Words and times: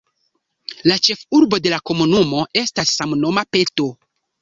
La 0.91 0.95
ĉefurbo 1.09 1.61
de 1.67 1.75
la 1.75 1.81
komunumo 1.91 2.43
estas 2.65 2.97
la 2.97 2.97
samnoma 2.99 3.49
Peto. 3.55 3.93